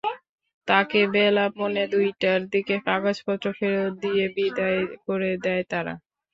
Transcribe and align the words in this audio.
তাঁকে 0.67 1.01
বেলা 1.13 1.45
পৌনে 1.55 1.83
দুইটার 1.93 2.39
দিকে 2.53 2.75
কাগজপত্র 2.87 3.45
ফেরত 3.57 3.93
দিয়ে 4.03 4.25
বিদায় 4.35 4.79
করে 5.05 5.31
দেয় 5.43 5.63
তারা। 5.71 5.93